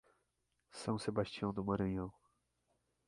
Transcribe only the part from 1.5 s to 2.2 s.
do Maranhão